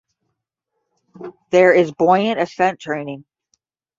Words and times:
There 1.51 1.73
is 1.75 1.91
buoyant 1.91 2.39
ascent 2.39 2.79
training. 2.79 3.23